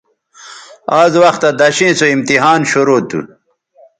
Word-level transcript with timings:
آز 0.99 1.13
وختہ 1.21 1.49
دݜیئں 1.59 1.93
سو 1.99 2.05
امتحان 2.15 2.59
شرو 2.71 2.97
تھو 3.09 3.19